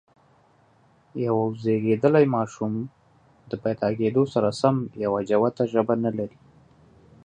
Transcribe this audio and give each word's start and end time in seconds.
یو 1.25 1.37
زېږيدلی 1.63 2.25
ماشوم 2.35 2.73
د 3.49 3.51
پیدا 3.63 3.89
کېدو 3.99 4.23
سره 4.33 4.49
سم 4.61 4.75
یوه 5.05 5.19
جوته 5.29 5.63
ژبه 5.73 5.95
نه 6.05 6.11
لري. 6.17 6.37